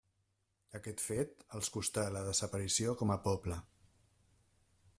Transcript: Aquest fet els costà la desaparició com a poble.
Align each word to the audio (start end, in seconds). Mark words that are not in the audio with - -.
Aquest 0.77 1.03
fet 1.07 1.43
els 1.59 1.69
costà 1.75 2.05
la 2.15 2.23
desaparició 2.29 2.95
com 3.03 3.13
a 3.17 3.21
poble. 3.29 3.59